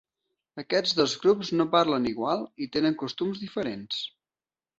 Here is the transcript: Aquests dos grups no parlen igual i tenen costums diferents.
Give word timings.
Aquests 0.61 0.93
dos 0.99 1.13
grups 1.25 1.51
no 1.59 1.67
parlen 1.75 2.07
igual 2.13 2.41
i 2.67 2.69
tenen 2.77 2.97
costums 3.03 3.45
diferents. 3.45 4.03